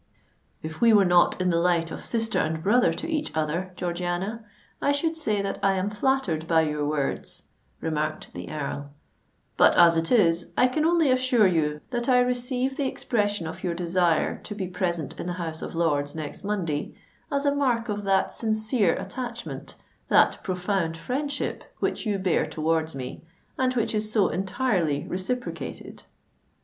[0.63, 4.43] "If we were not in the light of sister and brother to each other, Georgiana,
[4.81, 7.43] I should say that I am flattered by your words,"
[7.81, 8.89] remarked the Earl:
[9.57, 13.63] "but, as it is, I can only assure you that I receive the expression of
[13.63, 16.95] your desire to be present in the House of Lords next Monday,
[17.31, 23.23] as a mark of that sincere attachment—that profound friendship which you bear towards me,
[23.55, 26.05] and which is so entirely reciprocated."